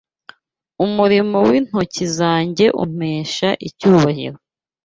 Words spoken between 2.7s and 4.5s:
umpesha icyubahiro”